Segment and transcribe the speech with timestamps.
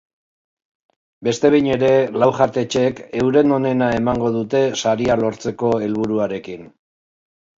[1.27, 1.89] Beste behin ere,
[2.23, 6.65] lau jatetxek euren onena emango dute saria lortzeko helburuarekin.